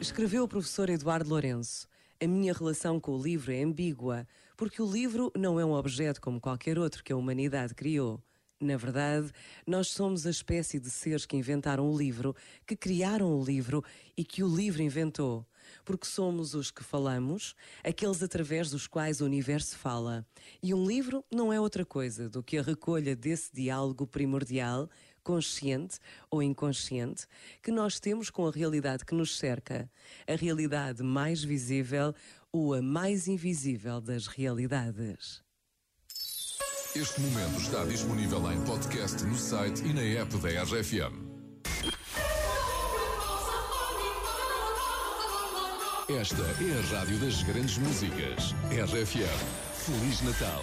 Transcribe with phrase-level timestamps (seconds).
[0.00, 1.88] Escreveu o professor Eduardo Lourenço.
[2.22, 4.26] A minha relação com o livro é ambígua,
[4.56, 8.22] porque o livro não é um objeto como qualquer outro que a humanidade criou.
[8.62, 9.32] Na verdade,
[9.66, 13.82] nós somos a espécie de seres que inventaram o livro, que criaram o livro
[14.16, 15.44] e que o livro inventou.
[15.84, 20.24] Porque somos os que falamos, aqueles através dos quais o universo fala.
[20.62, 24.88] E um livro não é outra coisa do que a recolha desse diálogo primordial,
[25.22, 25.98] consciente
[26.30, 27.26] ou inconsciente,
[27.62, 29.90] que nós temos com a realidade que nos cerca,
[30.26, 32.14] a realidade mais visível
[32.52, 35.42] ou a mais invisível das realidades.
[36.94, 41.32] Este momento está disponível em podcast no site e na app da RFM.
[46.20, 48.52] Esta é a rádio das grandes músicas.
[48.70, 49.62] RFM.
[49.72, 50.62] Feliz Natal.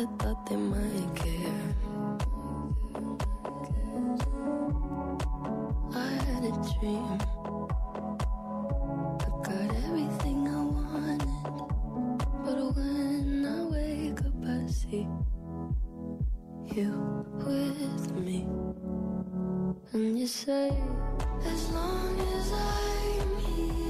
[0.00, 1.74] Kinda thought they might care.
[5.92, 7.18] I had a dream.
[9.20, 11.28] I got everything I wanted.
[12.44, 15.06] But when I wake up, I see
[16.74, 16.92] you
[17.44, 18.46] with me.
[19.92, 20.72] And you say,
[21.44, 23.89] as long as I'm here,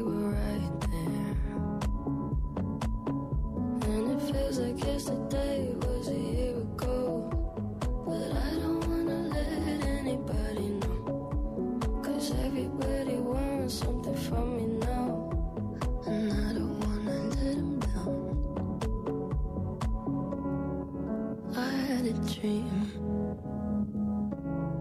[22.11, 22.91] a dream.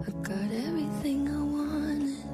[0.06, 2.24] I got everything I wanted.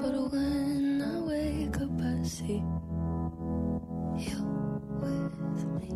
[0.00, 2.62] But when I wake up, I see
[4.26, 4.40] you
[5.02, 5.90] with me.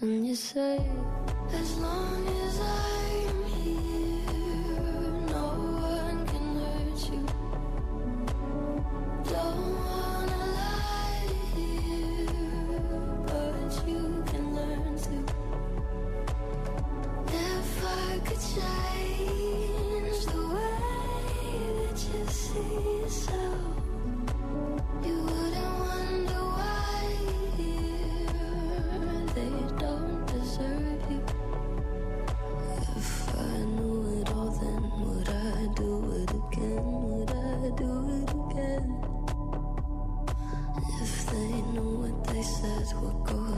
[0.00, 0.80] And you say,
[1.52, 2.17] as long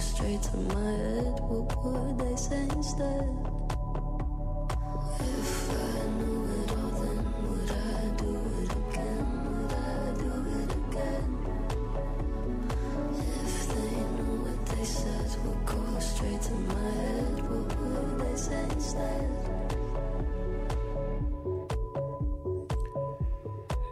[0.01, 3.60] straight to my head, what would they say instead?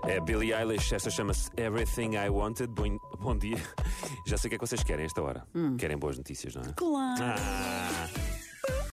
[0.08, 2.68] É Billie Eilish, esta chama-se Everything I Wanted.
[2.68, 3.58] Bom, bom dia.
[4.26, 5.46] Já sei o que é que vocês querem a esta hora.
[5.78, 6.72] Querem boas notícias, não é?
[6.74, 7.22] Claro.
[7.22, 8.08] Ah,